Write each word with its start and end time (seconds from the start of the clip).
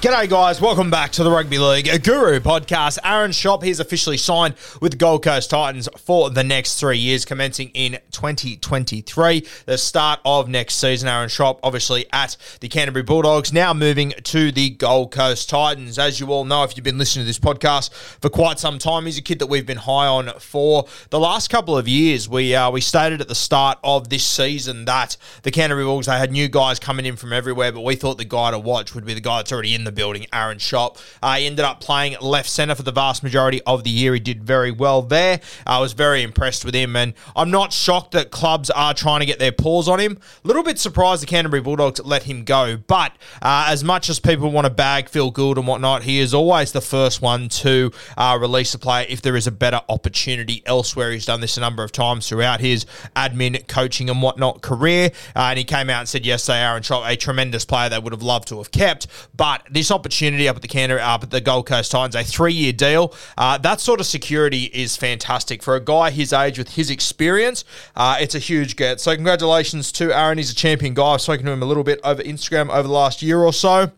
G'day, 0.00 0.28
guys. 0.30 0.60
Welcome 0.60 0.90
back 0.90 1.10
to 1.12 1.24
the 1.24 1.30
Rugby 1.32 1.58
League 1.58 1.86
Guru 2.04 2.38
podcast. 2.38 2.98
Aaron 3.02 3.32
Schoupp, 3.32 3.64
he's 3.64 3.80
officially 3.80 4.16
signed 4.16 4.54
with 4.80 4.92
the 4.92 4.96
Gold 4.96 5.24
Coast 5.24 5.50
Titans 5.50 5.88
for 5.98 6.30
the 6.30 6.44
next 6.44 6.78
three 6.78 6.98
years, 6.98 7.24
commencing 7.24 7.70
in 7.70 7.98
2023, 8.12 9.44
the 9.66 9.76
start 9.76 10.20
of 10.24 10.48
next 10.48 10.76
season. 10.76 11.08
Aaron 11.08 11.28
Schoupp, 11.28 11.58
obviously 11.64 12.06
at 12.12 12.36
the 12.60 12.68
Canterbury 12.68 13.02
Bulldogs, 13.02 13.52
now 13.52 13.74
moving 13.74 14.10
to 14.22 14.52
the 14.52 14.70
Gold 14.70 15.10
Coast 15.10 15.50
Titans. 15.50 15.98
As 15.98 16.20
you 16.20 16.28
all 16.28 16.44
know, 16.44 16.62
if 16.62 16.76
you've 16.76 16.84
been 16.84 16.96
listening 16.96 17.24
to 17.24 17.26
this 17.26 17.40
podcast 17.40 17.92
for 17.92 18.30
quite 18.30 18.60
some 18.60 18.78
time, 18.78 19.04
he's 19.04 19.18
a 19.18 19.22
kid 19.22 19.40
that 19.40 19.48
we've 19.48 19.66
been 19.66 19.78
high 19.78 20.06
on 20.06 20.28
for 20.38 20.86
the 21.10 21.18
last 21.18 21.50
couple 21.50 21.76
of 21.76 21.88
years. 21.88 22.28
We 22.28 22.54
uh, 22.54 22.70
we 22.70 22.82
stated 22.82 23.20
at 23.20 23.26
the 23.26 23.34
start 23.34 23.80
of 23.82 24.10
this 24.10 24.24
season 24.24 24.84
that 24.84 25.16
the 25.42 25.50
Canterbury 25.50 25.86
Bulldogs 25.86 26.06
they 26.06 26.16
had 26.16 26.30
new 26.30 26.46
guys 26.46 26.78
coming 26.78 27.04
in 27.04 27.16
from 27.16 27.32
everywhere, 27.32 27.72
but 27.72 27.80
we 27.80 27.96
thought 27.96 28.16
the 28.16 28.24
guy 28.24 28.52
to 28.52 28.60
watch 28.60 28.94
would 28.94 29.04
be 29.04 29.14
the 29.14 29.20
guy 29.20 29.38
that's 29.38 29.50
already 29.50 29.74
in 29.74 29.87
the 29.88 29.92
building, 29.92 30.26
Aaron 30.32 30.58
Schoupp. 30.58 31.02
Uh, 31.22 31.36
he 31.36 31.46
ended 31.46 31.64
up 31.64 31.80
playing 31.80 32.16
left 32.20 32.48
centre 32.48 32.74
for 32.74 32.82
the 32.82 32.92
vast 32.92 33.22
majority 33.22 33.60
of 33.66 33.84
the 33.84 33.90
year. 33.90 34.14
He 34.14 34.20
did 34.20 34.44
very 34.44 34.70
well 34.70 35.02
there. 35.02 35.40
I 35.66 35.80
was 35.80 35.94
very 35.94 36.22
impressed 36.22 36.64
with 36.64 36.74
him, 36.74 36.94
and 36.94 37.14
I'm 37.34 37.50
not 37.50 37.72
shocked 37.72 38.12
that 38.12 38.30
clubs 38.30 38.70
are 38.70 38.94
trying 38.94 39.20
to 39.20 39.26
get 39.26 39.38
their 39.38 39.52
paws 39.52 39.88
on 39.88 39.98
him. 39.98 40.18
A 40.44 40.46
little 40.46 40.62
bit 40.62 40.78
surprised 40.78 41.22
the 41.22 41.26
Canterbury 41.26 41.62
Bulldogs 41.62 42.00
let 42.04 42.24
him 42.24 42.44
go, 42.44 42.76
but 42.76 43.12
uh, 43.42 43.66
as 43.68 43.82
much 43.82 44.08
as 44.08 44.20
people 44.20 44.50
want 44.50 44.66
to 44.66 44.70
bag 44.70 45.08
Phil 45.08 45.30
Gould 45.30 45.58
and 45.58 45.66
whatnot, 45.66 46.02
he 46.02 46.18
is 46.18 46.34
always 46.34 46.72
the 46.72 46.80
first 46.80 47.22
one 47.22 47.48
to 47.48 47.90
uh, 48.16 48.36
release 48.40 48.74
a 48.74 48.78
player 48.78 49.06
if 49.08 49.22
there 49.22 49.36
is 49.36 49.46
a 49.46 49.52
better 49.52 49.80
opportunity 49.88 50.62
elsewhere. 50.66 51.12
He's 51.12 51.26
done 51.26 51.40
this 51.40 51.56
a 51.56 51.60
number 51.60 51.82
of 51.82 51.92
times 51.92 52.28
throughout 52.28 52.60
his 52.60 52.84
admin, 53.16 53.66
coaching, 53.66 54.10
and 54.10 54.20
whatnot 54.22 54.62
career, 54.62 55.10
uh, 55.34 55.48
and 55.50 55.58
he 55.58 55.64
came 55.64 55.90
out 55.90 56.00
and 56.00 56.08
said 56.08 56.26
yesterday, 56.26 56.58
Aaron 56.58 56.82
Schoupp, 56.82 57.08
a 57.08 57.16
tremendous 57.16 57.64
player 57.64 57.88
they 57.88 57.98
would 57.98 58.12
have 58.12 58.22
loved 58.22 58.48
to 58.48 58.58
have 58.58 58.70
kept, 58.70 59.06
but 59.36 59.62
this 59.78 59.92
opportunity 59.92 60.48
up 60.48 60.56
at 60.56 60.62
the 60.62 60.68
Canterbury, 60.68 61.02
up 61.02 61.22
at 61.22 61.30
the 61.30 61.40
Gold 61.40 61.66
Coast 61.66 61.92
Titans, 61.92 62.16
a 62.16 62.24
three-year 62.24 62.72
deal, 62.72 63.14
uh, 63.36 63.56
that 63.58 63.80
sort 63.80 64.00
of 64.00 64.06
security 64.06 64.64
is 64.64 64.96
fantastic 64.96 65.62
for 65.62 65.76
a 65.76 65.80
guy 65.80 66.10
his 66.10 66.32
age 66.32 66.58
with 66.58 66.70
his 66.70 66.90
experience. 66.90 67.64
Uh, 67.94 68.16
it's 68.20 68.34
a 68.34 68.40
huge 68.40 68.74
get. 68.74 69.00
So 69.00 69.14
congratulations 69.14 69.92
to 69.92 70.12
Aaron. 70.12 70.38
He's 70.38 70.50
a 70.50 70.54
champion 70.54 70.94
guy. 70.94 71.12
I've 71.12 71.20
spoken 71.20 71.46
to 71.46 71.52
him 71.52 71.62
a 71.62 71.66
little 71.66 71.84
bit 71.84 72.00
over 72.02 72.22
Instagram 72.22 72.70
over 72.70 72.88
the 72.88 72.94
last 72.94 73.22
year 73.22 73.38
or 73.38 73.52
so. 73.52 73.92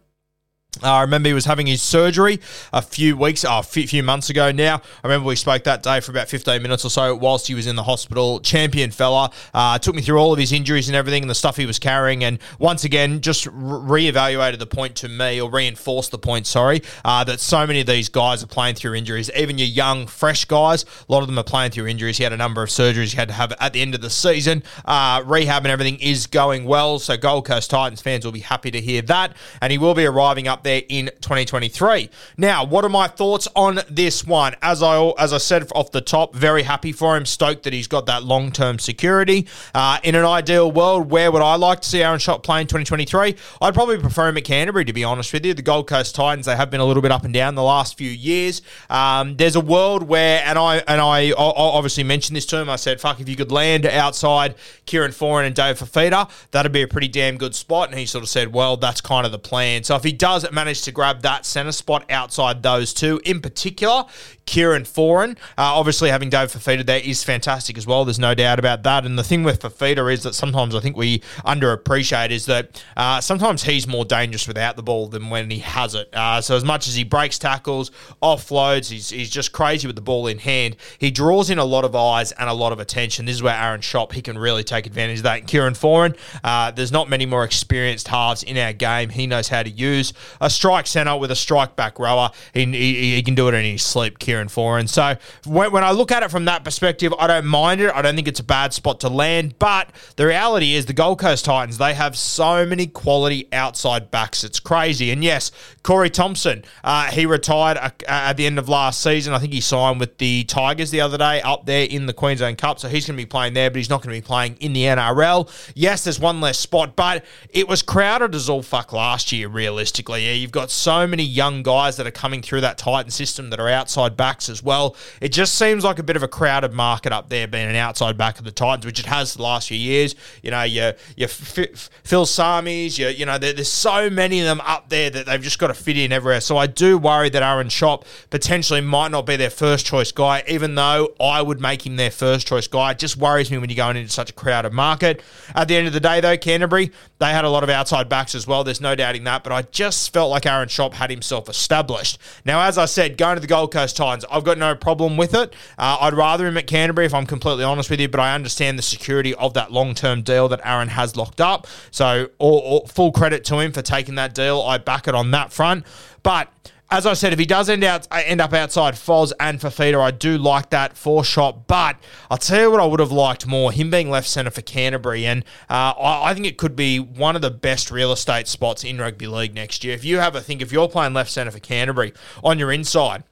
Uh, 0.83 0.93
I 0.93 1.01
remember 1.03 1.29
he 1.29 1.35
was 1.35 1.47
having 1.47 1.67
his 1.67 1.83
surgery 1.83 2.39
a 2.73 2.81
few 2.81 3.17
weeks, 3.17 3.45
a 3.47 3.63
few, 3.63 3.89
few 3.89 4.05
months 4.05 4.31
ago 4.31 4.53
now. 4.53 4.77
I 4.77 5.07
remember 5.07 5.27
we 5.27 5.35
spoke 5.35 5.65
that 5.65 5.83
day 5.83 5.99
for 5.99 6.13
about 6.13 6.29
15 6.29 6.63
minutes 6.63 6.85
or 6.85 6.91
so 6.91 7.15
whilst 7.15 7.49
he 7.49 7.55
was 7.55 7.67
in 7.67 7.75
the 7.75 7.83
hospital. 7.83 8.39
Champion 8.39 8.93
fella. 8.93 9.33
Uh, 9.53 9.79
took 9.79 9.97
me 9.97 10.03
through 10.03 10.19
all 10.19 10.33
of 10.33 10.39
his 10.39 10.53
injuries 10.53 10.89
and 10.89 10.95
everything 10.95 11.25
and 11.25 11.31
the 11.31 11.35
stuff 11.35 11.57
he 11.57 11.67
was 11.67 11.81
carrying. 11.81 12.23
And 12.23 12.39
once 12.61 12.85
again, 12.85 13.21
just 13.21 13.49
re 13.51 14.07
evaluated 14.07 14.61
the 14.61 14.67
point 14.67 14.95
to 14.97 15.09
me, 15.09 15.41
or 15.41 15.51
reinforced 15.51 16.13
the 16.13 16.19
point, 16.19 16.47
sorry, 16.47 16.83
uh, 17.05 17.25
that 17.25 17.41
so 17.41 17.67
many 17.67 17.81
of 17.81 17.87
these 17.89 18.09
guys 18.09 18.43
are 18.43 18.47
playing 18.47 18.77
through 18.77 18.95
injuries. 18.95 19.29
Even 19.37 19.59
your 19.59 19.69
young, 19.69 20.07
fresh 20.07 20.45
guys, 20.45 20.85
a 20.85 21.13
lot 21.13 21.23
of 21.23 21.27
them 21.27 21.39
are 21.39 21.45
playing 21.45 21.73
through 21.73 21.89
injuries. 21.89 22.17
He 22.17 22.25
had 22.25 22.33
a 22.33 22.37
number 22.37 22.63
of 22.63 22.69
surgeries 22.69 23.11
he 23.11 23.17
had 23.17 23.29
to 23.29 23.35
have 23.35 23.53
at 23.59 23.73
the 23.73 23.83
end 23.83 23.97
of 23.97 24.03
the 24.03 24.11
season. 24.11 24.63
Uh, 24.85 25.23
rehab 25.27 25.65
and 25.65 25.73
everything 25.73 25.99
is 25.99 26.29
going 26.29 26.65
well. 26.65 27.01
So 27.01 27.17
Gold 27.17 27.45
Coast 27.45 27.71
Titans 27.71 28.01
fans 28.01 28.25
will 28.25 28.33
be 28.33 28.41
happy 28.41 28.71
to 28.71 28.81
hear 28.81 29.03
that. 29.03 29.37
And 29.61 29.73
he 29.73 29.79
will 29.79 29.95
be 29.95 30.07
arriving 30.07 30.47
up 30.47 30.60
there 30.63 30.83
in 30.89 31.07
2023. 31.21 32.11
Now, 32.37 32.65
what 32.65 32.85
are 32.85 32.89
my 32.89 33.09
thoughts 33.09 33.49
on 33.55 33.81
this 33.89 34.27
one? 34.27 34.55
As 34.63 34.83
I 34.83 35.13
as 35.19 35.33
I 35.33 35.39
said 35.39 35.71
off 35.75 35.91
the 35.91 36.01
top, 36.01 36.35
very 36.35 36.63
happy 36.63 36.93
for 36.93 37.17
him. 37.17 37.27
Stoked 37.27 37.65
that 37.65 37.73
he's 37.73 37.87
got 37.87 38.07
that 38.07 38.23
long 38.25 38.53
term 38.53 38.79
security. 38.79 39.47
Uh, 39.75 39.99
in 40.03 40.15
an 40.15 40.25
ideal 40.25 40.71
world, 40.71 41.11
where 41.11 41.31
would 41.31 41.43
I 41.43 41.57
like 41.57 41.81
to 41.81 41.89
see 41.89 42.03
Aaron 42.03 42.19
Schoupp 42.19 42.43
play 42.43 42.61
in 42.61 42.67
2023? 42.67 43.37
I'd 43.61 43.75
probably 43.75 43.99
prefer 43.99 44.29
him 44.29 44.37
at 44.37 44.45
Canterbury, 44.45 44.85
to 44.85 44.93
be 44.93 45.05
honest 45.05 45.33
with 45.33 45.45
you. 45.45 45.55
The 45.55 45.63
Gold 45.63 45.87
Coast 45.87 46.15
Titans 46.15 46.47
they 46.47 46.57
have 46.57 46.71
been 46.71 46.81
a 46.81 46.85
little 46.85 47.03
bit 47.03 47.13
up 47.13 47.25
and 47.25 47.33
down 47.33 47.55
the 47.55 47.63
last 47.63 47.97
few 47.97 48.11
years. 48.11 48.63
Um, 48.89 49.37
there's 49.37 49.57
a 49.57 49.61
world 49.61 50.03
where, 50.03 50.43
and 50.45 50.59
I 50.59 50.79
and 50.79 51.01
I 51.01 51.33
obviously 51.33 52.05
mentioned 52.05 52.37
this 52.37 52.47
to 52.47 52.59
him. 52.59 52.69
I 52.69 52.77
said, 52.77 53.01
"Fuck, 53.01 53.21
if 53.21 53.29
you 53.29 53.37
could 53.37 53.53
land 53.53 53.87
outside 53.87 54.55
Kieran 54.87 55.13
Foran 55.13 55.47
and 55.47 55.55
Dave 55.55 55.79
Fifita, 55.79 56.31
that'd 56.51 56.73
be 56.73 56.83
a 56.83 56.89
pretty 56.89 57.09
damn 57.09 57.37
good 57.37 57.55
spot." 57.55 57.91
And 57.91 57.99
he 57.99 58.07
sort 58.07 58.23
of 58.23 58.29
said, 58.29 58.53
"Well, 58.53 58.77
that's 58.77 59.01
kind 59.01 59.27
of 59.27 59.33
the 59.33 59.39
plan." 59.39 59.85
So 59.85 59.97
if 59.97 60.05
he 60.05 60.13
does 60.13 60.50
manage 60.53 60.83
to 60.83 60.93
grab 60.93 61.23
that 61.23 61.47
centre 61.47 61.73
spot 61.73 62.11
outside 62.11 62.63
those 62.63 62.93
two, 62.93 63.21
in 63.25 63.41
particular, 63.41 64.05
Kieran 64.47 64.83
Foran. 64.83 65.33
Uh, 65.57 65.79
obviously, 65.79 66.11
having 66.11 66.29
Dave 66.29 66.53
Fifita 66.53 66.85
there 66.85 67.01
is 67.01 67.23
fantastic 67.23 67.79
as 67.79 67.87
well. 67.87 68.05
There's 68.05 68.19
no 68.19 68.35
doubt 68.35 68.59
about 68.59 68.83
that. 68.83 69.07
And 69.07 69.19
the 69.19 69.23
thing 69.23 69.45
with 69.45 69.63
Fifita 69.63 70.13
is 70.13 70.25
that 70.25 70.35
sometimes 70.35 70.75
I 70.75 70.81
think 70.81 70.97
we 70.97 71.21
underappreciate 71.47 72.31
is 72.31 72.47
that 72.47 72.85
uh, 72.97 73.21
sometimes 73.21 73.63
he's 73.63 73.87
more 73.87 74.05
dangerous 74.05 74.49
without 74.49 74.77
the 74.77 74.83
ball 74.83 75.07
than 75.07 75.31
when 75.31 75.51
he 75.51 75.61
has 75.61 75.95
it. 75.95 76.13
Uh, 76.13 76.41
so 76.41 76.57
as 76.57 76.65
much 76.65 76.89
as 76.89 76.97
he 76.97 77.05
breaks 77.05 77.39
tackles, 77.39 77.91
offloads, 78.23 78.91
he's, 78.91 79.11
he's 79.11 79.31
just 79.31 79.53
crazy 79.53 79.87
with 79.87 79.97
the 79.97 80.03
ball 80.03 80.27
in 80.27 80.39
hand. 80.39 80.77
He 80.99 81.11
draws 81.11 81.51
in 81.51 81.59
a 81.59 81.65
lot 81.65 81.85
of 81.85 81.95
eyes 81.95 82.33
and 82.33 82.49
a 82.49 82.53
lot 82.53 82.73
of 82.73 82.81
attention. 82.81 83.27
This 83.27 83.37
is 83.37 83.43
where 83.43 83.55
Aaron 83.55 83.81
Schoupp 83.81 84.13
he 84.13 84.23
can 84.23 84.37
really 84.37 84.65
take 84.65 84.87
advantage 84.87 85.19
of 85.19 85.25
that. 85.25 85.39
And 85.39 85.47
Kieran 85.49 85.75
Foran, 85.75 86.17
uh, 86.43 86.73
there's 86.73 86.93
not 86.93 87.09
many 87.09 87.25
more 87.27 87.45
experienced 87.45 88.09
halves 88.09 88.43
in 88.43 88.57
our 88.59 88.73
game. 88.73 89.11
He 89.11 89.27
knows 89.27 89.49
how 89.49 89.63
to 89.63 89.71
use 89.71 90.13
a 90.41 90.51
strike 90.51 90.87
centre 90.87 91.17
with 91.17 91.31
a 91.31 91.37
strike 91.37 91.77
back 91.77 91.99
rower. 91.99 92.31
He, 92.55 92.65
he, 92.65 93.15
he 93.17 93.23
can 93.23 93.35
do 93.35 93.49
it 93.49 93.55
in 93.55 93.65
his 93.65 93.83
sleep. 93.83 94.19
Kieran 94.19 94.49
Foran. 94.49 94.89
So 94.89 95.17
when, 95.47 95.73
when 95.73 95.85
I 95.85 95.91
look 95.91 96.11
at 96.11 96.23
it 96.23 96.31
from 96.31 96.47
that 96.47 96.65
perspective, 96.65 97.13
I 97.19 97.27
don't 97.27 97.47
mind 97.47 97.81
it. 97.81 97.93
I 97.95 98.03
don't 98.03 98.15
think 98.15 98.29
it's 98.29 98.41
a 98.41 98.45
bad 98.45 98.73
spot 98.73 99.01
to 99.01 99.09
land. 99.09 99.59
But 99.59 99.91
the 100.17 100.27
reality 100.27 100.75
is, 100.75 100.87
the 100.87 100.93
Gold 100.93 101.19
Coast 101.19 101.45
Titans, 101.45 101.79
they 101.79 101.95
have 101.95 102.17
so 102.17 102.65
many 102.65 102.87
quality 102.87 103.49
outside 103.53 104.11
backs. 104.11 104.45
It's 104.45 104.61
crazy. 104.61 105.11
And 105.11 105.23
yes, 105.23 105.51
Corey 105.83 106.11
Thompson, 106.11 106.65
uh, 106.85 107.11
he 107.11 107.27
retired 107.27 107.77
uh, 107.79 107.91
at 108.07 108.35
the 108.35 108.47
end 108.47 108.59
of 108.59 108.69
last 108.69 109.01
season. 109.03 109.35
I 109.35 109.39
think 109.39 109.53
he 109.53 109.61
signed 109.61 110.01
with 110.01 110.19
the 110.19 110.45
Tigers 110.45 110.91
the 110.91 111.01
other 111.01 111.19
day 111.19 111.41
up 111.43 111.67
there 111.67 111.87
in 111.87 112.07
the 112.07 112.13
Queensland 112.13 112.59
Cup. 112.59 112.79
So 112.79 112.89
he's 112.89 113.07
going 113.07 113.17
to 113.17 113.23
be 113.23 113.27
playing 113.27 113.55
there, 113.55 113.71
but 113.71 113.77
he's 113.77 113.91
not 113.91 114.03
going 114.03 114.15
to 114.15 114.21
be 114.21 114.27
playing 114.27 114.57
in 114.61 114.73
the 114.73 114.85
NRL. 114.85 115.51
Yes, 115.75 116.05
there's 116.05 116.21
one 116.21 116.41
less 116.41 116.59
spot, 116.59 116.97
but 116.97 117.25
it 117.51 117.69
was 117.69 117.83
crowded 117.83 118.35
as 118.35 118.49
all 118.49 118.63
fuck 118.63 118.93
last 118.93 119.33
year, 119.33 119.49
realistically. 119.49 120.30
You've 120.35 120.53
got 120.53 120.71
so 120.71 121.07
many 121.07 121.23
young 121.23 121.63
guys 121.63 121.97
that 121.97 122.07
are 122.07 122.11
coming 122.11 122.43
through 122.43 122.63
that 122.63 122.79
Titan 122.79 123.11
system 123.11 123.51
that 123.51 123.61
are 123.61 123.69
outside 123.69 124.17
backs 124.17 124.49
as 124.49 124.63
well. 124.63 124.97
It 125.21 125.31
just 125.31 125.55
seems 125.55 125.85
like 125.85 125.99
a 125.99 126.03
bit 126.03 126.17
of 126.17 126.23
a 126.23 126.29
crowded 126.29 126.73
market 126.73 127.13
up 127.13 127.29
there 127.29 127.47
being 127.47 127.69
an 127.69 127.77
outside 127.77 128.17
back 128.17 128.39
of 128.39 128.45
the 128.45 128.51
Titans, 128.51 128.87
which 128.87 129.01
it 129.01 129.07
has 129.07 129.35
the 129.35 129.43
last 129.43 129.69
few 129.69 129.79
years. 129.79 130.15
You 130.43 130.51
know, 130.51 130.63
your, 130.63 130.95
your 131.17 131.29
F- 131.29 131.91
Phil 132.05 132.27
Samis, 132.27 132.99
your, 132.99 133.11
you 133.11 133.27
know, 133.27 133.39
there, 133.39 133.53
there's 133.53 133.73
so 133.73 134.11
many 134.11 134.41
of 134.41 134.47
them 134.47 134.61
up 134.63 134.89
there 134.89 135.11
that 135.11 135.27
they've 135.27 135.43
just 135.43 135.59
got 135.59 135.69
to 135.69 135.75
fit 135.75 135.97
in 135.97 136.13
everywhere. 136.13 136.41
So 136.41 136.57
I 136.57 136.67
do 136.67 136.99
worry 136.99 137.31
that 137.31 137.43
Aaron 137.43 137.69
Schoupp 137.69 138.05
potentially 138.31 138.81
might 138.81 139.11
not 139.11 139.27
be 139.27 139.37
their 139.37 139.51
first 139.51 139.87
choice 139.87 140.13
guy, 140.13 140.43
even 140.47 140.75
though 140.75 141.15
I 141.19 141.43
would 141.43 141.61
make 141.61 141.87
him 141.87 141.97
their 141.97 142.11
first 142.11 142.47
choice 142.47 142.67
guy. 142.67 142.93
It 142.93 142.99
just 142.99 143.17
worries 143.17 143.51
me 143.51 143.59
when 143.59 143.71
you're 143.71 143.77
going 143.77 143.97
into 143.97 144.11
such 144.11 144.31
a 144.31 144.35
crowded 144.35 144.73
market. 144.73 145.23
At 145.55 145.69
the 145.69 145.77
end 145.77 145.87
of 145.87 145.93
the 145.93 146.01
day, 146.01 146.21
though, 146.21 146.37
Canterbury, 146.37 146.93
they 147.19 147.31
had 147.31 147.45
a 147.45 147.51
lot 147.51 147.63
of 147.63 147.71
outside 147.71 148.09
backs 148.09 148.35
as 148.35 148.47
well. 148.47 148.65
There's 148.65 148.81
no 148.81 148.95
doubting 148.95 149.25
that, 149.25 149.43
but 149.43 149.53
I 149.53 149.63
just 149.63 150.13
felt 150.13 150.20
like 150.29 150.47
Aaron 150.47 150.69
Schoupp 150.69 150.95
had 150.95 151.11
himself 151.11 151.49
established. 151.49 152.19
Now, 152.45 152.63
as 152.63 152.79
I 152.79 152.87
said, 152.87 153.17
going 153.17 153.37
to 153.37 153.41
the 153.41 153.47
Gold 153.47 153.73
Coast 153.73 153.97
Titans, 153.97 154.25
I've 154.31 154.45
got 154.45 154.59
no 154.59 154.75
problem 154.75 155.17
with 155.17 155.35
it. 155.35 155.55
Uh, 155.79 155.99
I'd 156.01 156.15
rather 156.15 156.47
him 156.47 156.57
at 156.57 156.67
Canterbury, 156.67 157.07
if 157.07 157.15
I'm 157.15 157.27
completely 157.27 157.65
honest 157.65 157.91
with 157.91 158.01
you, 158.01 158.09
but 158.09 158.21
I 158.21 158.35
understand 158.35 158.79
the 158.79 158.83
security 158.83 159.35
of 159.35 159.55
that 159.55 159.73
long 159.73 159.95
term 159.95 160.23
deal 160.23 160.49
that 160.49 160.61
Aaron 160.65 160.89
has 160.89 161.17
locked 161.17 161.41
up. 161.41 161.67
So, 161.91 162.29
all, 162.39 162.59
all, 162.59 162.87
full 162.87 163.13
credit 163.13 163.45
to 163.45 163.59
him 163.59 163.73
for 163.73 163.83
taking 163.83 164.17
that 164.17 164.35
deal. 164.35 164.61
I 164.61 164.79
back 164.79 165.09
it 165.09 165.15
on 165.15 165.31
that 165.33 165.53
front. 165.53 165.87
But 166.23 166.53
as 166.91 167.07
I 167.07 167.13
said, 167.13 167.33
if 167.33 167.39
he 167.39 167.47
does 167.47 167.69
end 167.69 167.85
out 167.85 168.09
end 168.11 168.41
up 168.41 168.53
outside 168.53 168.95
Foz 168.95 169.33
and 169.39 169.61
Fifita, 169.61 170.01
I 170.01 170.11
do 170.11 170.37
like 170.37 170.71
that 170.71 170.97
for 170.97 171.23
Schoupp. 171.23 171.67
But 171.67 171.97
I'll 172.31 172.39
tell 172.39 172.63
you 172.63 172.71
what 172.71 172.81
I 172.81 172.87
would 172.87 173.01
have 173.01 173.13
liked 173.13 173.47
more: 173.47 173.71
him 173.71 173.91
being 173.91 174.11
left 174.11 174.29
centre 174.29 174.51
for 174.51 174.63
Canterbury, 174.63 175.25
and 175.25 175.45
uh, 175.69 175.95
I, 175.97 176.31
I, 176.31 176.35
think 176.35 176.47
it 176.47 176.59
could 176.59 176.75
be 176.75 176.99
one 176.99 177.37
of 177.37 177.43
the 177.43 177.51
best 177.51 177.91
real 177.91 178.13
estate 178.13 178.49
spots 178.49 178.83
in 178.83 178.99
rugby 178.99 179.29
league 179.29 179.55
next 179.55 179.85
year. 179.85 179.95
If 179.95 180.05
you 180.05 180.19
have 180.19 180.35
a 180.35 180.41
think, 180.41 180.63
if 180.63 180.73
you're 180.73 180.89
playing 180.89 181.15
left 181.15 181.31
centre 181.31 181.51
for 181.51 181.61
Canterbury 181.61 182.13
on 182.43 182.59
your 182.59 182.73
inside. 182.73 183.25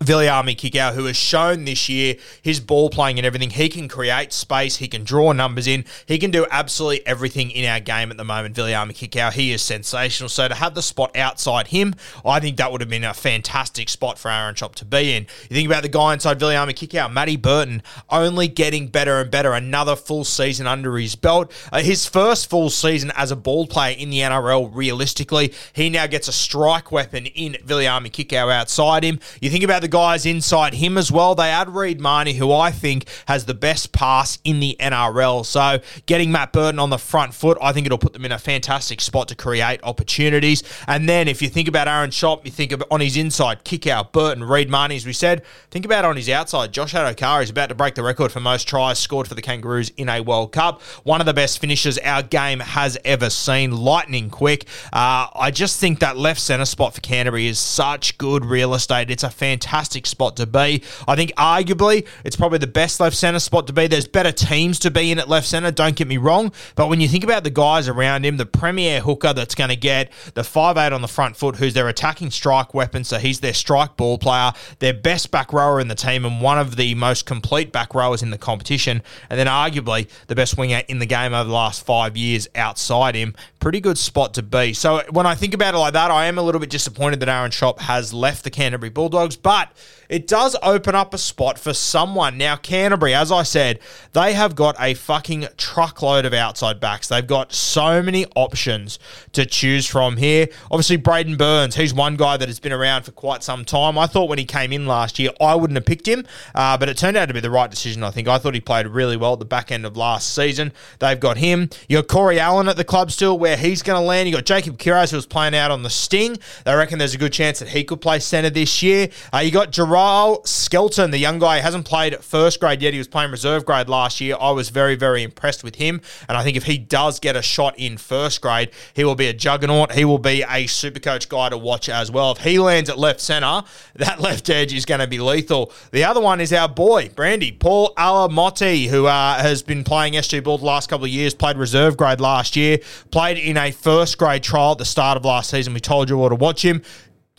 Viliami 0.00 0.56
Kikau, 0.56 0.94
who 0.94 1.04
has 1.04 1.16
shown 1.16 1.64
this 1.64 1.88
year 1.88 2.16
his 2.42 2.60
ball 2.60 2.90
playing 2.90 3.18
and 3.18 3.26
everything. 3.26 3.50
He 3.50 3.68
can 3.68 3.88
create 3.88 4.32
space, 4.32 4.76
he 4.76 4.88
can 4.88 5.04
draw 5.04 5.32
numbers 5.32 5.66
in, 5.66 5.84
he 6.06 6.18
can 6.18 6.30
do 6.30 6.46
absolutely 6.50 7.06
everything 7.06 7.50
in 7.50 7.64
our 7.64 7.80
game 7.80 8.10
at 8.10 8.16
the 8.16 8.24
moment. 8.24 8.56
Viliami 8.56 8.92
Kikau, 8.92 9.32
he 9.32 9.52
is 9.52 9.62
sensational. 9.62 10.28
So 10.28 10.48
to 10.48 10.54
have 10.54 10.74
the 10.74 10.82
spot 10.82 11.16
outside 11.16 11.68
him, 11.68 11.94
I 12.24 12.40
think 12.40 12.56
that 12.56 12.72
would 12.72 12.80
have 12.80 12.90
been 12.90 13.04
a 13.04 13.14
fantastic 13.14 13.88
spot 13.88 14.18
for 14.18 14.30
Aaron 14.30 14.54
Schoupp 14.54 14.74
to 14.76 14.84
be 14.84 15.14
in. 15.14 15.26
You 15.48 15.56
think 15.56 15.68
about 15.68 15.82
the 15.82 15.88
guy 15.88 16.12
inside 16.12 16.38
Viliami 16.40 16.72
Kikau, 16.72 17.12
Matty 17.12 17.36
Burton, 17.36 17.82
only 18.10 18.48
getting 18.48 18.88
better 18.88 19.20
and 19.20 19.30
better. 19.30 19.52
Another 19.52 19.96
full 19.96 20.24
season 20.24 20.66
under 20.66 20.96
his 20.98 21.14
belt. 21.14 21.52
Uh, 21.72 21.80
his 21.80 22.06
first 22.06 22.50
full 22.50 22.70
season 22.70 23.12
as 23.16 23.30
a 23.30 23.36
ball 23.36 23.66
player 23.66 23.96
in 23.96 24.10
the 24.10 24.18
NRL, 24.18 24.70
realistically, 24.74 25.52
he 25.72 25.88
now 25.88 26.06
gets 26.06 26.28
a 26.28 26.32
strike 26.32 26.90
weapon 26.90 27.26
in 27.26 27.52
Viliami 27.64 28.10
Kikau 28.10 28.52
outside 28.52 29.04
him. 29.04 29.20
You 29.40 29.50
think 29.50 29.64
about 29.64 29.83
the 29.84 29.88
guys 29.88 30.24
inside 30.24 30.72
him 30.72 30.96
as 30.96 31.12
well. 31.12 31.34
They 31.34 31.50
add 31.50 31.68
Reed 31.68 32.00
Mahoney, 32.00 32.32
who 32.32 32.50
I 32.50 32.70
think 32.70 33.06
has 33.28 33.44
the 33.44 33.52
best 33.52 33.92
pass 33.92 34.38
in 34.42 34.58
the 34.58 34.78
NRL. 34.80 35.44
So 35.44 35.80
getting 36.06 36.32
Matt 36.32 36.54
Burton 36.54 36.78
on 36.78 36.88
the 36.88 36.96
front 36.96 37.34
foot, 37.34 37.58
I 37.60 37.74
think 37.74 37.84
it'll 37.84 37.98
put 37.98 38.14
them 38.14 38.24
in 38.24 38.32
a 38.32 38.38
fantastic 38.38 39.02
spot 39.02 39.28
to 39.28 39.34
create 39.34 39.80
opportunities. 39.82 40.62
And 40.88 41.06
then 41.06 41.28
if 41.28 41.42
you 41.42 41.50
think 41.50 41.68
about 41.68 41.86
Aaron 41.86 42.08
Schoupp, 42.08 42.46
you 42.46 42.50
think 42.50 42.72
of 42.72 42.82
on 42.90 43.02
his 43.02 43.18
inside, 43.18 43.62
Kikau 43.62 44.10
Burton, 44.10 44.42
Reed 44.42 44.70
Mahoney, 44.70 44.96
as 44.96 45.04
we 45.04 45.12
said. 45.12 45.42
Think 45.70 45.84
about 45.84 46.06
on 46.06 46.16
his 46.16 46.30
outside, 46.30 46.72
Josh 46.72 46.94
Addo-Carr 46.94 47.42
is 47.42 47.50
about 47.50 47.68
to 47.68 47.74
break 47.74 47.94
the 47.94 48.02
record 48.02 48.32
for 48.32 48.40
most 48.40 48.66
tries 48.66 48.98
scored 48.98 49.28
for 49.28 49.34
the 49.34 49.42
Kangaroos 49.42 49.90
in 49.98 50.08
a 50.08 50.22
World 50.22 50.52
Cup. 50.52 50.80
One 51.02 51.20
of 51.20 51.26
the 51.26 51.34
best 51.34 51.58
finishes 51.58 51.98
our 51.98 52.22
game 52.22 52.60
has 52.60 52.96
ever 53.04 53.28
seen, 53.28 53.70
lightning 53.72 54.30
quick. 54.30 54.66
Uh, 54.94 55.28
I 55.34 55.50
just 55.50 55.78
think 55.78 56.00
that 56.00 56.16
left 56.16 56.40
centre 56.40 56.64
spot 56.64 56.94
for 56.94 57.02
Canterbury 57.02 57.48
is 57.48 57.58
such 57.58 58.16
good 58.16 58.46
real 58.46 58.72
estate. 58.72 59.10
It's 59.10 59.24
a 59.24 59.30
fantastic 59.30 59.73
fantastic 59.74 60.06
spot 60.06 60.36
to 60.36 60.46
be. 60.46 60.84
I 61.08 61.16
think 61.16 61.32
arguably 61.32 62.06
it's 62.24 62.36
probably 62.36 62.58
the 62.58 62.68
best 62.68 63.00
left 63.00 63.16
centre 63.16 63.40
spot 63.40 63.66
to 63.66 63.72
be. 63.72 63.88
There's 63.88 64.06
better 64.06 64.30
teams 64.30 64.78
to 64.80 64.90
be 64.90 65.10
in 65.10 65.18
at 65.18 65.28
left 65.28 65.48
centre, 65.48 65.72
don't 65.72 65.96
get 65.96 66.06
me 66.06 66.16
wrong. 66.16 66.52
But 66.76 66.88
when 66.88 67.00
you 67.00 67.08
think 67.08 67.24
about 67.24 67.42
the 67.42 67.50
guys 67.50 67.88
around 67.88 68.24
him, 68.24 68.36
the 68.36 68.46
premier 68.46 69.00
hooker 69.00 69.32
that's 69.32 69.56
going 69.56 69.70
to 69.70 69.76
get 69.76 70.12
the 70.34 70.44
five 70.44 70.76
eight 70.76 70.92
on 70.92 71.02
the 71.02 71.08
front 71.08 71.36
foot, 71.36 71.56
who's 71.56 71.74
their 71.74 71.88
attacking 71.88 72.30
strike 72.30 72.72
weapon, 72.72 73.02
so 73.02 73.18
he's 73.18 73.40
their 73.40 73.52
strike 73.52 73.96
ball 73.96 74.16
player, 74.16 74.52
their 74.78 74.94
best 74.94 75.32
back 75.32 75.52
rower 75.52 75.80
in 75.80 75.88
the 75.88 75.96
team, 75.96 76.24
and 76.24 76.40
one 76.40 76.58
of 76.58 76.76
the 76.76 76.94
most 76.94 77.26
complete 77.26 77.72
back 77.72 77.96
rowers 77.96 78.22
in 78.22 78.30
the 78.30 78.38
competition, 78.38 79.02
and 79.28 79.40
then 79.40 79.48
arguably 79.48 80.08
the 80.28 80.36
best 80.36 80.56
winger 80.56 80.82
in 80.86 81.00
the 81.00 81.06
game 81.06 81.34
over 81.34 81.48
the 81.48 81.54
last 81.54 81.84
five 81.84 82.16
years 82.16 82.46
outside 82.54 83.16
him. 83.16 83.34
Pretty 83.58 83.80
good 83.80 83.98
spot 83.98 84.34
to 84.34 84.42
be. 84.42 84.72
So 84.72 85.02
when 85.10 85.26
I 85.26 85.34
think 85.34 85.52
about 85.52 85.74
it 85.74 85.78
like 85.78 85.94
that, 85.94 86.12
I 86.12 86.26
am 86.26 86.38
a 86.38 86.42
little 86.42 86.60
bit 86.60 86.70
disappointed 86.70 87.18
that 87.20 87.28
Aaron 87.28 87.50
Schoupp 87.50 87.80
has 87.80 88.14
left 88.14 88.44
the 88.44 88.50
Canterbury 88.50 88.90
Bulldogs, 88.90 89.36
but 89.36 89.63
but 89.64 89.76
it 90.08 90.26
does 90.26 90.56
open 90.62 90.94
up 90.94 91.14
a 91.14 91.18
spot 91.18 91.58
for 91.58 91.72
someone. 91.72 92.38
Now, 92.38 92.56
Canterbury, 92.56 93.14
as 93.14 93.32
I 93.32 93.42
said, 93.42 93.80
they 94.12 94.34
have 94.34 94.54
got 94.54 94.76
a 94.78 94.94
fucking 94.94 95.48
truckload 95.56 96.24
of 96.24 96.34
outside 96.34 96.80
backs. 96.80 97.08
They've 97.08 97.26
got 97.26 97.52
so 97.52 98.02
many 98.02 98.26
options 98.36 98.98
to 99.32 99.46
choose 99.46 99.86
from 99.86 100.16
here. 100.16 100.48
Obviously, 100.70 100.98
Braidon 100.98 101.36
Burns, 101.36 101.76
he's 101.76 101.94
one 101.94 102.16
guy 102.16 102.36
that 102.36 102.48
has 102.48 102.60
been 102.60 102.72
around 102.72 103.02
for 103.02 103.12
quite 103.12 103.42
some 103.42 103.64
time. 103.64 103.98
I 103.98 104.06
thought 104.06 104.28
when 104.28 104.38
he 104.38 104.44
came 104.44 104.72
in 104.72 104.86
last 104.86 105.18
year, 105.18 105.30
I 105.40 105.54
wouldn't 105.54 105.76
have 105.76 105.86
picked 105.86 106.06
him, 106.06 106.26
uh, 106.54 106.76
but 106.76 106.88
it 106.88 106.96
turned 106.96 107.16
out 107.16 107.26
to 107.26 107.34
be 107.34 107.40
the 107.40 107.50
right 107.50 107.70
decision, 107.70 108.02
I 108.02 108.10
think. 108.10 108.28
I 108.28 108.38
thought 108.38 108.54
he 108.54 108.60
played 108.60 108.86
really 108.86 109.16
well 109.16 109.34
at 109.34 109.38
the 109.38 109.44
back 109.44 109.70
end 109.72 109.86
of 109.86 109.96
last 109.96 110.34
season. 110.34 110.72
They've 110.98 111.18
got 111.18 111.38
him. 111.38 111.70
You 111.88 111.98
got 111.98 112.08
Corey 112.08 112.38
Allan 112.38 112.68
at 112.68 112.76
the 112.76 112.84
club 112.84 113.10
still, 113.10 113.38
where 113.38 113.56
he's 113.56 113.82
going 113.82 114.00
to 114.00 114.04
land. 114.04 114.28
You 114.28 114.34
got 114.34 114.44
Jacob 114.44 114.78
Kiraz, 114.78 115.10
who 115.10 115.16
was 115.16 115.26
playing 115.26 115.54
out 115.54 115.70
on 115.70 115.82
the 115.82 115.90
Sting. 115.90 116.36
They 116.64 116.74
reckon 116.74 116.98
there's 116.98 117.14
a 117.14 117.18
good 117.18 117.32
chance 117.32 117.58
that 117.58 117.68
he 117.68 117.84
could 117.84 118.00
play 118.00 118.18
centre 118.18 118.50
this 118.50 118.82
year. 118.82 119.08
Uh, 119.32 119.38
you 119.38 119.50
got 119.50 119.70
Jeral 119.94 120.44
Skelton, 120.44 121.12
the 121.12 121.18
young 121.18 121.38
guy, 121.38 121.58
hasn't 121.58 121.84
played 121.84 122.18
first 122.18 122.58
grade 122.58 122.82
yet. 122.82 122.92
He 122.92 122.98
was 122.98 123.06
playing 123.06 123.30
reserve 123.30 123.64
grade 123.64 123.88
last 123.88 124.20
year. 124.20 124.36
I 124.40 124.50
was 124.50 124.68
very, 124.70 124.96
very 124.96 125.22
impressed 125.22 125.62
with 125.62 125.76
him. 125.76 126.00
And 126.28 126.36
I 126.36 126.42
think 126.42 126.56
if 126.56 126.64
he 126.64 126.78
does 126.78 127.20
get 127.20 127.36
a 127.36 127.42
shot 127.42 127.78
in 127.78 127.96
first 127.96 128.40
grade, 128.40 128.70
he 128.94 129.04
will 129.04 129.14
be 129.14 129.28
a 129.28 129.32
juggernaut. 129.32 129.92
He 129.92 130.04
will 130.04 130.18
be 130.18 130.42
a 130.48 130.66
super 130.66 130.98
coach 130.98 131.28
guy 131.28 131.48
to 131.48 131.56
watch 131.56 131.88
as 131.88 132.10
well. 132.10 132.32
If 132.32 132.38
he 132.38 132.58
lands 132.58 132.90
at 132.90 132.98
left 132.98 133.20
centre, 133.20 133.62
that 133.94 134.20
left 134.20 134.50
edge 134.50 134.74
is 134.74 134.84
going 134.84 134.98
to 134.98 135.06
be 135.06 135.20
lethal. 135.20 135.70
The 135.92 136.02
other 136.02 136.20
one 136.20 136.40
is 136.40 136.52
our 136.52 136.68
boy, 136.68 137.10
Brandy, 137.10 137.52
Paul 137.52 137.94
Alamoti, 137.96 138.88
who 138.88 139.06
uh, 139.06 139.40
has 139.40 139.62
been 139.62 139.84
playing 139.84 140.14
SG 140.14 140.42
Ball 140.42 140.58
the 140.58 140.64
last 140.64 140.90
couple 140.90 141.04
of 141.04 141.12
years, 141.12 141.34
played 141.34 141.56
reserve 141.56 141.96
grade 141.96 142.20
last 142.20 142.56
year, 142.56 142.78
played 143.12 143.38
in 143.38 143.56
a 143.56 143.70
first 143.70 144.18
grade 144.18 144.42
trial 144.42 144.72
at 144.72 144.78
the 144.78 144.84
start 144.84 145.16
of 145.16 145.24
last 145.24 145.50
season. 145.50 145.72
We 145.72 145.78
told 145.78 146.10
you 146.10 146.20
all 146.20 146.30
to 146.30 146.34
watch 146.34 146.64
him. 146.64 146.82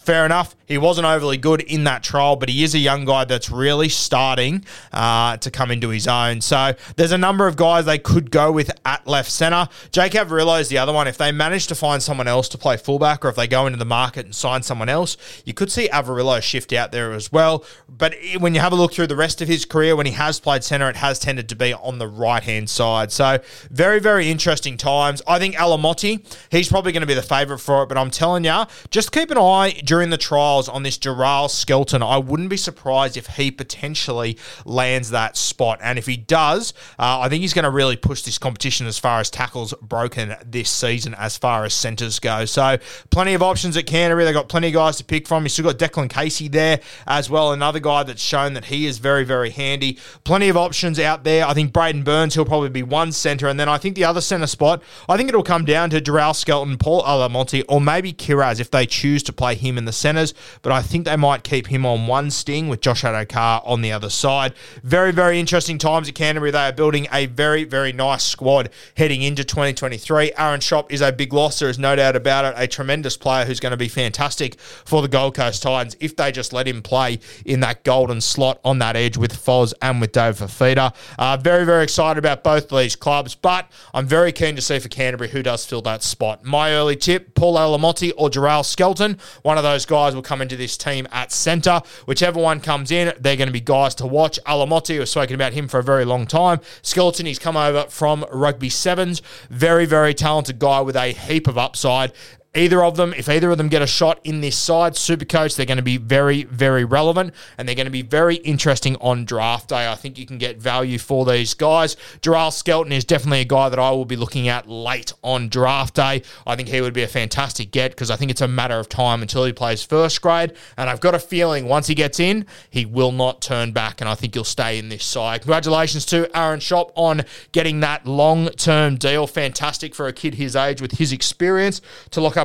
Fair 0.05 0.23
enough. 0.23 0.55
He 0.67 0.77
wasn't 0.77 1.05
overly 1.07 1.37
good 1.37 1.61
in 1.61 1.83
that 1.85 2.03
trial, 2.03 2.35
but 2.35 2.47
he 2.47 2.63
is 2.63 2.75
a 2.75 2.79
young 2.79 3.05
guy 3.05 3.25
that's 3.25 3.49
really 3.49 3.89
starting 3.89 4.63
uh, 4.93 5.37
to 5.37 5.49
come 5.49 5.71
into 5.71 5.89
his 5.89 6.07
own. 6.07 6.41
So 6.41 6.73
there's 6.95 7.11
a 7.11 7.17
number 7.17 7.47
of 7.47 7.55
guys 7.55 7.85
they 7.85 7.97
could 7.97 8.29
go 8.29 8.51
with 8.51 8.69
at 8.85 9.07
left 9.07 9.31
centre. 9.31 9.67
Jake 9.91 10.13
Averillo 10.13 10.59
is 10.59 10.69
the 10.69 10.77
other 10.77 10.93
one. 10.93 11.07
If 11.07 11.17
they 11.17 11.31
manage 11.31 11.65
to 11.67 11.75
find 11.75 12.03
someone 12.03 12.27
else 12.27 12.47
to 12.49 12.57
play 12.57 12.77
fullback, 12.77 13.25
or 13.25 13.29
if 13.29 13.35
they 13.35 13.47
go 13.47 13.65
into 13.65 13.79
the 13.79 13.85
market 13.85 14.25
and 14.25 14.35
sign 14.35 14.61
someone 14.61 14.89
else, 14.89 15.17
you 15.43 15.55
could 15.55 15.71
see 15.71 15.87
Averillo 15.89 16.39
shift 16.39 16.71
out 16.73 16.91
there 16.91 17.13
as 17.13 17.31
well. 17.31 17.65
But 17.89 18.15
when 18.39 18.53
you 18.53 18.61
have 18.61 18.73
a 18.73 18.75
look 18.75 18.93
through 18.93 19.07
the 19.07 19.15
rest 19.15 19.41
of 19.41 19.47
his 19.47 19.65
career, 19.65 19.95
when 19.95 20.05
he 20.05 20.11
has 20.11 20.39
played 20.39 20.63
centre, 20.63 20.89
it 20.89 20.97
has 20.97 21.17
tended 21.17 21.49
to 21.49 21.55
be 21.55 21.73
on 21.73 21.97
the 21.97 22.07
right 22.07 22.43
hand 22.43 22.69
side. 22.69 23.11
So 23.11 23.39
very, 23.71 23.99
very 23.99 24.29
interesting 24.29 24.77
times. 24.77 25.23
I 25.27 25.39
think 25.39 25.55
Alamoti, 25.55 26.25
he's 26.51 26.69
probably 26.69 26.91
going 26.91 27.01
to 27.01 27.07
be 27.07 27.15
the 27.15 27.23
favourite 27.23 27.61
for 27.61 27.83
it, 27.83 27.89
but 27.89 27.97
I'm 27.97 28.11
telling 28.11 28.43
you, 28.43 28.65
just 28.91 29.11
keep 29.11 29.31
an 29.31 29.37
eye 29.37 29.71
during 29.95 30.09
the 30.09 30.17
trials 30.17 30.67
on 30.67 30.83
this 30.83 30.97
Jeral 30.97 31.49
Skelton, 31.49 32.03
I 32.03 32.17
wouldn't 32.17 32.49
be 32.49 32.57
surprised 32.57 33.15
if 33.15 33.27
he 33.27 33.49
potentially 33.49 34.37
lands 34.65 35.11
that 35.11 35.37
spot. 35.37 35.79
And 35.81 35.97
if 35.97 36.05
he 36.05 36.17
does, 36.17 36.73
uh, 36.99 37.21
I 37.21 37.29
think 37.29 37.39
he's 37.39 37.53
going 37.53 37.63
to 37.63 37.69
really 37.69 37.95
push 37.95 38.21
this 38.23 38.37
competition 38.37 38.87
as 38.87 38.99
far 38.99 39.21
as 39.21 39.29
tackles 39.29 39.73
broken 39.81 40.35
this 40.45 40.69
season, 40.69 41.13
as 41.13 41.37
far 41.37 41.63
as 41.63 41.73
centres 41.73 42.19
go. 42.19 42.43
So 42.43 42.77
plenty 43.09 43.35
of 43.35 43.41
options 43.41 43.77
at 43.77 43.85
Canterbury. 43.85 44.25
They've 44.25 44.33
got 44.33 44.49
plenty 44.49 44.67
of 44.67 44.73
guys 44.73 44.97
to 44.97 45.05
pick 45.05 45.29
from. 45.29 45.43
You've 45.43 45.53
still 45.53 45.63
got 45.63 45.79
Declan 45.79 46.09
Casey 46.09 46.49
there 46.49 46.81
as 47.07 47.29
well, 47.29 47.53
another 47.53 47.79
guy 47.79 48.03
that's 48.03 48.21
shown 48.21 48.53
that 48.55 48.65
he 48.65 48.87
is 48.87 48.97
very, 48.97 49.23
very 49.23 49.51
handy. 49.51 49.97
Plenty 50.25 50.49
of 50.49 50.57
options 50.57 50.99
out 50.99 51.23
there. 51.23 51.47
I 51.47 51.53
think 51.53 51.71
Braidon 51.71 52.03
Burns, 52.03 52.33
he'll 52.33 52.43
probably 52.43 52.67
be 52.67 52.83
one 52.83 53.13
centre. 53.13 53.47
And 53.47 53.57
then 53.57 53.69
I 53.69 53.77
think 53.77 53.95
the 53.95 54.03
other 54.03 54.19
centre 54.19 54.45
spot, 54.45 54.83
I 55.07 55.15
think 55.15 55.29
it'll 55.29 55.41
come 55.41 55.63
down 55.63 55.89
to 55.91 56.01
Jeral 56.01 56.35
Skelton, 56.35 56.77
Paul 56.77 57.01
Alamoti, 57.03 57.63
or 57.69 57.79
maybe 57.79 58.11
Kiraz 58.11 58.59
if 58.59 58.69
they 58.69 58.85
choose 58.85 59.23
to 59.23 59.31
play 59.31 59.55
him 59.55 59.77
in 59.77 59.84
the 59.85 59.93
centres, 59.93 60.33
but 60.61 60.71
I 60.71 60.81
think 60.81 61.05
they 61.05 61.15
might 61.15 61.43
keep 61.43 61.67
him 61.67 61.85
on 61.85 62.07
one 62.07 62.31
sting 62.31 62.67
with 62.67 62.81
Josh 62.81 63.03
Addo-Carr 63.03 63.61
on 63.65 63.81
the 63.81 63.91
other 63.91 64.09
side. 64.09 64.53
Very, 64.83 65.11
very 65.11 65.39
interesting 65.39 65.77
times 65.77 66.09
at 66.09 66.15
Canterbury. 66.15 66.51
They 66.51 66.67
are 66.67 66.71
building 66.71 67.07
a 67.11 67.25
very, 67.27 67.63
very 67.63 67.91
nice 67.91 68.23
squad 68.23 68.69
heading 68.97 69.21
into 69.21 69.43
2023. 69.43 70.33
Aaron 70.37 70.59
Schoupp 70.59 70.91
is 70.91 71.01
a 71.01 71.11
big 71.11 71.33
loss. 71.33 71.59
There 71.59 71.69
is 71.69 71.79
no 71.79 71.95
doubt 71.95 72.15
about 72.15 72.45
it. 72.45 72.53
A 72.57 72.67
tremendous 72.67 73.17
player 73.17 73.45
who's 73.45 73.59
going 73.59 73.71
to 73.71 73.77
be 73.77 73.87
fantastic 73.87 74.59
for 74.59 75.01
the 75.01 75.07
Gold 75.07 75.35
Coast 75.35 75.63
Titans 75.63 75.95
if 75.99 76.15
they 76.15 76.31
just 76.31 76.53
let 76.53 76.67
him 76.67 76.81
play 76.81 77.19
in 77.45 77.59
that 77.61 77.83
golden 77.83 78.21
slot 78.21 78.59
on 78.63 78.79
that 78.79 78.95
edge 78.95 79.17
with 79.17 79.33
Foz 79.33 79.73
and 79.81 80.01
with 80.01 80.11
Dave 80.11 80.37
Fifita. 80.37 80.93
Uh, 81.17 81.37
very, 81.37 81.65
very 81.65 81.83
excited 81.83 82.17
about 82.17 82.43
both 82.43 82.69
these 82.69 82.95
clubs, 82.95 83.35
but 83.35 83.69
I'm 83.93 84.07
very 84.07 84.31
keen 84.31 84.55
to 84.55 84.61
see 84.61 84.79
for 84.79 84.89
Canterbury 84.89 85.29
who 85.29 85.43
does 85.43 85.65
fill 85.65 85.81
that 85.83 86.03
spot. 86.03 86.43
My 86.43 86.71
early 86.73 86.95
tip, 86.95 87.35
Paul 87.35 87.55
Alamoti 87.55 88.11
or 88.17 88.29
Jeral 88.29 88.63
Skelton. 88.63 89.17
One 89.41 89.57
of 89.57 89.63
those 89.63 89.74
guys 89.83 90.13
will 90.13 90.21
come 90.21 90.43
into 90.43 90.55
this 90.55 90.77
team 90.77 91.07
at 91.11 91.31
centre. 91.31 91.81
Whichever 92.05 92.39
one 92.39 92.59
comes 92.59 92.91
in, 92.91 93.13
they're 93.19 93.35
going 93.35 93.47
to 93.47 93.53
be 93.53 93.59
guys 93.59 93.95
to 93.95 94.05
watch. 94.05 94.39
Alamoti, 94.45 94.99
we've 94.99 95.09
spoken 95.09 95.33
about 95.33 95.53
him 95.53 95.67
for 95.67 95.79
a 95.79 95.83
very 95.83 96.05
long 96.05 96.27
time. 96.27 96.59
Skelton, 96.83 97.25
he's 97.25 97.39
come 97.39 97.57
over 97.57 97.85
from 97.89 98.23
rugby 98.31 98.69
sevens. 98.69 99.23
Very, 99.49 99.85
very 99.85 100.13
talented 100.13 100.59
guy 100.59 100.81
with 100.81 100.95
a 100.95 101.13
heap 101.13 101.47
of 101.47 101.57
upside 101.57 102.13
either 102.55 102.83
of 102.83 102.95
them, 102.95 103.13
if 103.13 103.27
either 103.29 103.51
of 103.51 103.57
them 103.57 103.69
get 103.69 103.81
a 103.81 103.87
shot 103.87 104.19
in 104.23 104.41
this 104.41 104.57
side, 104.57 104.95
super 104.95 105.25
coach, 105.25 105.55
they're 105.55 105.65
going 105.65 105.77
to 105.77 105.83
be 105.83 105.97
very, 105.97 106.43
very 106.43 106.85
relevant 106.85 107.33
and 107.57 107.67
they're 107.67 107.75
going 107.75 107.85
to 107.85 107.91
be 107.91 108.01
very 108.01 108.35
interesting 108.37 108.95
on 108.97 109.25
draft 109.25 109.69
day. 109.69 109.91
I 109.91 109.95
think 109.95 110.17
you 110.17 110.25
can 110.25 110.37
get 110.37 110.57
value 110.57 110.97
for 110.97 111.25
these 111.25 111.53
guys. 111.53 111.95
Jeral 112.21 112.51
Skelton 112.51 112.91
is 112.91 113.05
definitely 113.05 113.41
a 113.41 113.45
guy 113.45 113.69
that 113.69 113.79
I 113.79 113.91
will 113.91 114.05
be 114.05 114.15
looking 114.15 114.47
at 114.47 114.67
late 114.67 115.13
on 115.23 115.49
draft 115.49 115.95
day. 115.95 116.23
I 116.47 116.55
think 116.55 116.69
he 116.69 116.81
would 116.81 116.93
be 116.93 117.03
a 117.03 117.07
fantastic 117.07 117.71
get 117.71 117.91
because 117.91 118.09
I 118.09 118.15
think 118.15 118.31
it's 118.31 118.41
a 118.41 118.47
matter 118.47 118.79
of 118.79 118.89
time 118.89 119.21
until 119.21 119.45
he 119.45 119.53
plays 119.53 119.83
first 119.83 120.21
grade. 120.21 120.53
And 120.77 120.89
I've 120.89 121.01
got 121.01 121.15
a 121.15 121.19
feeling 121.19 121.67
once 121.67 121.87
he 121.87 121.95
gets 121.95 122.19
in, 122.19 122.45
he 122.69 122.85
will 122.85 123.11
not 123.11 123.41
turn 123.41 123.71
back. 123.71 124.01
And 124.01 124.09
I 124.09 124.15
think 124.15 124.33
he'll 124.33 124.43
stay 124.43 124.79
in 124.79 124.89
this 124.89 125.03
side. 125.03 125.41
Congratulations 125.41 126.05
to 126.07 126.29
Aaron 126.37 126.59
Schoupp 126.59 126.91
on 126.95 127.23
getting 127.51 127.81
that 127.81 128.05
long 128.05 128.47
term 128.49 128.95
deal. 128.95 129.27
Fantastic 129.27 129.93
for 129.93 130.07
a 130.07 130.13
kid 130.13 130.35
his 130.35 130.55
age 130.55 130.81
with 130.81 130.93
his 130.93 131.11
experience 131.11 131.81
to 132.11 132.21
lock 132.21 132.37
up 132.37 132.44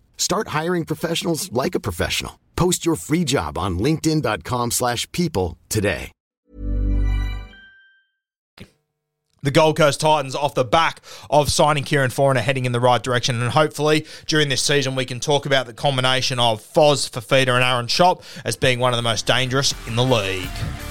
Start 0.21 0.49
hiring 0.49 0.85
professionals 0.85 1.51
like 1.51 1.73
a 1.73 1.79
professional. 1.79 2.39
Post 2.55 2.85
your 2.85 2.95
free 2.95 3.23
job 3.23 3.57
on 3.57 3.79
linkedin.com 3.79 4.69
slash 4.69 5.11
people 5.11 5.57
today. 5.67 6.11
The 9.41 9.49
Gold 9.49 9.77
Coast 9.77 9.99
Titans 9.99 10.35
off 10.35 10.53
the 10.53 10.63
back 10.63 11.01
of 11.31 11.51
signing 11.51 11.83
Kieran 11.83 12.11
are 12.15 12.35
heading 12.35 12.65
in 12.65 12.71
the 12.71 12.79
right 12.79 13.01
direction. 13.01 13.41
And 13.41 13.49
hopefully 13.49 14.05
during 14.27 14.49
this 14.49 14.61
season 14.61 14.93
we 14.93 15.05
can 15.05 15.19
talk 15.19 15.47
about 15.47 15.65
the 15.65 15.73
combination 15.73 16.37
of 16.37 16.61
Foz, 16.61 17.09
Fifita 17.09 17.55
and 17.55 17.63
Aaron 17.63 17.87
Schoupp 17.87 18.21
as 18.45 18.55
being 18.55 18.77
one 18.77 18.93
of 18.93 18.97
the 18.97 19.01
most 19.01 19.25
dangerous 19.25 19.73
in 19.87 19.95
the 19.95 20.03
league. 20.03 20.90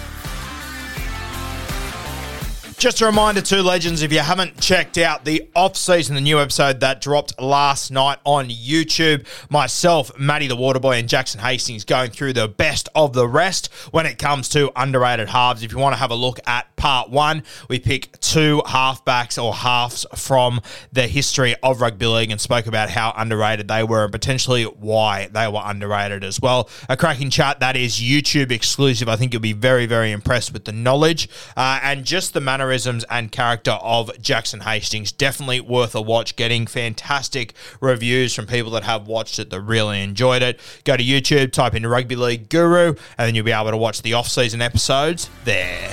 Just 2.81 3.03
a 3.03 3.05
reminder 3.05 3.43
to 3.43 3.63
legends, 3.63 4.01
if 4.01 4.11
you 4.11 4.21
haven't 4.21 4.59
checked 4.59 4.97
out 4.97 5.27
the 5.27 5.47
off-season, 5.55 6.15
the 6.15 6.21
new 6.23 6.41
episode 6.41 6.81
that 6.81 7.03
dropped 7.03 7.39
last 7.39 7.91
night 7.91 8.17
on 8.25 8.49
YouTube, 8.49 9.27
myself, 9.51 10.19
Matty 10.19 10.47
the 10.47 10.57
Waterboy, 10.57 10.99
and 10.99 11.07
Jackson 11.07 11.43
Hastings 11.43 11.85
going 11.85 12.11
through 12.11 12.33
the 12.33 12.49
best 12.49 12.89
of 12.95 13.13
the 13.13 13.29
rest 13.29 13.71
when 13.91 14.07
it 14.07 14.17
comes 14.17 14.49
to 14.49 14.73
underrated 14.75 15.29
halves. 15.29 15.63
If 15.63 15.73
you 15.73 15.79
want 15.79 15.93
to 15.93 15.99
have 15.99 16.11
a 16.11 16.15
look 16.15 16.41
at 16.47 16.75
part 16.77 17.11
one, 17.11 17.43
we 17.69 17.79
pick 17.81 18.19
two 18.21 18.63
halfbacks 18.65 19.37
or 19.37 19.53
halves 19.53 20.07
from 20.15 20.63
the 20.91 21.07
history 21.07 21.57
of 21.63 21.83
rugby 21.83 22.07
league 22.07 22.31
and 22.31 22.41
spoke 22.41 22.67
about 22.67 22.89
how 22.89 23.13
underrated 23.15 23.69
they 23.69 23.85
were 23.85 24.05
and 24.05 24.13
potentially 24.13 24.65
why 24.65 25.29
they 25.31 25.47
were 25.47 25.61
underrated 25.63 26.25
as 26.25 26.41
well. 26.41 26.71
A 26.89 26.97
cracking 26.97 27.29
chat 27.29 27.61
that 27.61 27.77
is 27.77 28.01
YouTube 28.01 28.51
exclusive. 28.51 29.07
I 29.07 29.17
think 29.17 29.35
you'll 29.35 29.43
be 29.43 29.53
very, 29.53 29.85
very 29.85 30.13
impressed 30.13 30.55
with 30.55 30.65
the 30.65 30.73
knowledge 30.73 31.29
uh, 31.59 31.79
and 31.83 32.07
just 32.07 32.33
the 32.33 32.41
manner 32.41 32.70
mannerisms 32.71 33.05
and 33.11 33.33
character 33.33 33.73
of 33.83 34.13
Jackson 34.23 34.61
Hastings. 34.61 35.11
Definitely 35.11 35.61
worth 35.61 35.93
a 35.97 36.01
watch. 36.01 36.37
Getting 36.37 36.69
fantastic 36.69 37.53
reviews 37.81 38.33
from 38.33 38.47
people 38.47 38.71
that 38.73 38.85
have 38.85 39.09
watched 39.09 39.41
it 39.41 39.51
that 39.51 39.61
really 39.61 40.01
enjoyed 40.01 40.41
it. 40.41 40.61
Go 40.85 40.97
to 40.97 41.03
YouTube, 41.03 41.51
type 41.51 41.75
in 41.75 41.85
Rugby 41.85 42.15
League 42.15 42.49
Guru, 42.49 42.95
and 43.19 43.27
then 43.27 43.35
you'll 43.35 43.45
be 43.45 43.51
able 43.51 43.73
to 43.73 43.77
watch 43.77 44.03
the 44.03 44.15
off 44.15 44.29
season 44.29 44.63
episodes 44.63 45.29
there. 45.45 45.91